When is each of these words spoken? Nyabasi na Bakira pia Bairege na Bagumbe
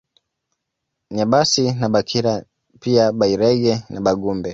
Nyabasi 1.15 1.63
na 1.79 1.87
Bakira 1.93 2.33
pia 2.81 3.05
Bairege 3.19 3.73
na 3.91 3.99
Bagumbe 4.05 4.49